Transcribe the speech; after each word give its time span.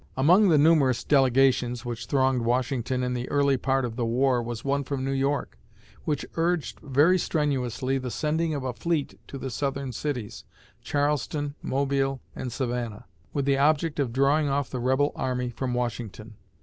Among 0.17 0.49
the 0.49 0.57
numerous 0.57 1.03
delegations 1.03 1.85
which 1.85 2.07
thronged 2.07 2.41
Washington 2.41 3.03
in 3.03 3.13
the 3.13 3.29
early 3.29 3.55
part 3.55 3.85
of 3.85 3.97
the 3.97 4.03
war 4.03 4.41
was 4.41 4.65
one 4.65 4.83
from 4.83 5.05
New 5.05 5.11
York, 5.11 5.59
which 6.05 6.25
urged 6.33 6.79
very 6.79 7.19
strenuously 7.19 7.99
the 7.99 8.09
sending 8.09 8.55
of 8.55 8.63
a 8.63 8.73
fleet 8.73 9.19
to 9.27 9.37
the 9.37 9.51
southern 9.51 9.91
cities 9.91 10.43
Charleston, 10.81 11.53
Mobile, 11.61 12.19
and 12.35 12.51
Savannah 12.51 13.05
with 13.31 13.45
the 13.45 13.59
object 13.59 13.99
of 13.99 14.11
drawing 14.11 14.49
off 14.49 14.71
the 14.71 14.79
rebel 14.79 15.11
army 15.15 15.51
from 15.51 15.75
Washington. 15.75 16.33